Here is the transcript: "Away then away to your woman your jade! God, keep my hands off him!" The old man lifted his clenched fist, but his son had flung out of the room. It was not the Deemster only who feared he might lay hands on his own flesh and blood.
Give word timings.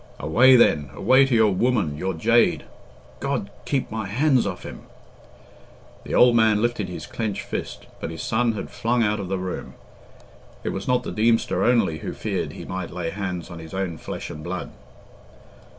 "Away 0.17 0.55
then 0.55 0.89
away 0.95 1.25
to 1.27 1.35
your 1.35 1.53
woman 1.53 1.95
your 1.95 2.15
jade! 2.15 2.63
God, 3.19 3.51
keep 3.65 3.91
my 3.91 4.07
hands 4.07 4.47
off 4.47 4.63
him!" 4.63 4.81
The 6.05 6.15
old 6.15 6.35
man 6.35 6.59
lifted 6.59 6.89
his 6.89 7.05
clenched 7.05 7.43
fist, 7.43 7.85
but 7.99 8.09
his 8.09 8.23
son 8.23 8.53
had 8.53 8.71
flung 8.71 9.03
out 9.03 9.19
of 9.19 9.27
the 9.27 9.37
room. 9.37 9.75
It 10.63 10.69
was 10.69 10.87
not 10.87 11.03
the 11.03 11.11
Deemster 11.11 11.63
only 11.63 11.99
who 11.99 12.13
feared 12.13 12.53
he 12.53 12.65
might 12.65 12.89
lay 12.89 13.11
hands 13.11 13.51
on 13.51 13.59
his 13.59 13.75
own 13.75 13.99
flesh 13.99 14.31
and 14.31 14.43
blood. 14.43 14.71